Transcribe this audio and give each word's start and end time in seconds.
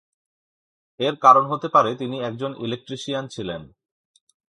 এর 0.99 1.15
কারণ 1.15 1.43
হতে 1.45 1.67
পারে 1.67 1.91
তিনি 1.95 2.17
একজন 2.19 2.51
ইলেকট্রিশিয়ান 2.65 3.25
ছিলেন। 3.27 3.61